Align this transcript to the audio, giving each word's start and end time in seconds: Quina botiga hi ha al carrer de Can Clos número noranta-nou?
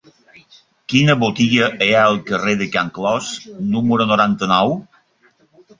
Quina 0.93 1.15
botiga 1.23 1.67
hi 1.87 1.91
ha 1.99 2.07
al 2.13 2.17
carrer 2.31 2.57
de 2.63 2.69
Can 2.77 2.91
Clos 2.97 3.31
número 3.77 4.13
noranta-nou? 4.15 4.77